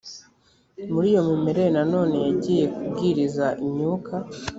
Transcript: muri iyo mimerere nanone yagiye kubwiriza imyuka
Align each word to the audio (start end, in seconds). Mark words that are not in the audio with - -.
muri 0.93 1.07
iyo 1.11 1.21
mimerere 1.29 1.69
nanone 1.77 2.15
yagiye 2.27 2.63
kubwiriza 2.73 3.45
imyuka 3.63 4.13